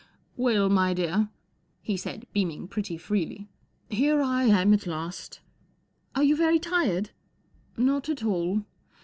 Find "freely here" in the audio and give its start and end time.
2.97-4.19